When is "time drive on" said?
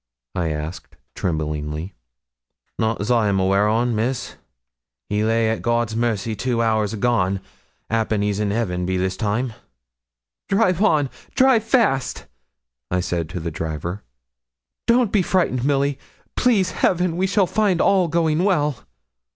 9.15-11.11